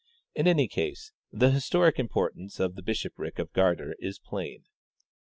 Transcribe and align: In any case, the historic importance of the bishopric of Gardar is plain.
In 0.33 0.47
any 0.47 0.67
case, 0.67 1.11
the 1.31 1.51
historic 1.51 1.99
importance 1.99 2.59
of 2.59 2.73
the 2.73 2.81
bishopric 2.81 3.37
of 3.37 3.53
Gardar 3.53 3.93
is 3.99 4.17
plain. 4.17 4.65